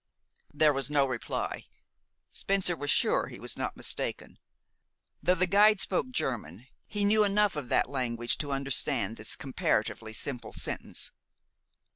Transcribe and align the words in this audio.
There 0.51 0.73
was 0.73 0.89
no 0.89 1.05
reply. 1.05 1.65
Spencer 2.31 2.75
was 2.75 2.89
sure 2.89 3.27
he 3.27 3.37
was 3.39 3.55
not 3.55 3.77
mistaken. 3.77 4.39
Though 5.21 5.35
the 5.35 5.45
guide 5.45 5.79
spoke 5.79 6.09
German, 6.09 6.65
he 6.87 7.05
knew 7.05 7.23
enough 7.23 7.55
of 7.55 7.69
that 7.69 7.87
language 7.87 8.39
to 8.39 8.51
understand 8.51 9.15
this 9.17 9.35
comparatively 9.35 10.13
simple 10.13 10.53
sentence. 10.53 11.11